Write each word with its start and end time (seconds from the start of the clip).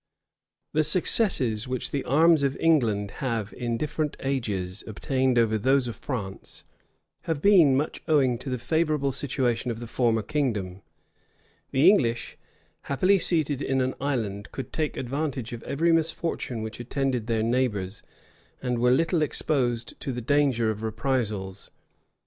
The 0.73 0.83
successes 0.83 1.67
which 1.67 1.91
the 1.91 2.03
arms 2.05 2.41
of 2.41 2.57
England 2.59 3.11
have, 3.21 3.53
in 3.53 3.77
different 3.77 4.17
ages, 4.21 4.83
obtained 4.87 5.37
over 5.37 5.59
those 5.59 5.87
of 5.87 5.95
France, 5.95 6.63
have 7.25 7.39
been 7.39 7.77
much 7.77 8.01
owing 8.07 8.39
to 8.39 8.49
the 8.49 8.57
favorable 8.57 9.11
situation 9.11 9.69
of 9.69 9.79
the 9.79 9.85
former 9.85 10.23
kingdom. 10.23 10.81
The 11.69 11.87
English, 11.87 12.35
happily 12.89 13.19
seated 13.19 13.61
in 13.61 13.79
an 13.79 13.93
island, 14.01 14.51
could 14.51 14.75
make 14.75 14.97
advantage 14.97 15.53
of 15.53 15.61
every 15.65 15.91
misfortune 15.91 16.63
which 16.63 16.79
attended 16.79 17.27
their 17.27 17.43
neighbors, 17.43 18.01
and 18.59 18.79
were 18.79 18.89
little 18.89 19.21
exposed 19.21 19.99
to 19.99 20.11
the 20.11 20.19
danger 20.19 20.71
of 20.71 20.81
reprisals. 20.81 21.69